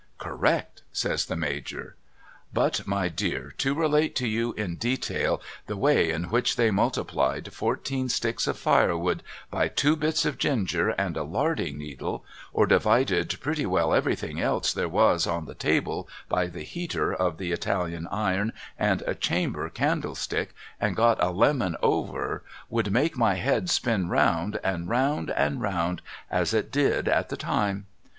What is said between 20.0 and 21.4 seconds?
stick, and got a